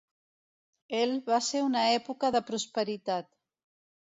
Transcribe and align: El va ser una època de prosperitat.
El 0.99 1.13
va 1.27 1.39
ser 1.49 1.61
una 1.67 1.83
època 1.99 2.33
de 2.37 2.43
prosperitat. 2.49 3.31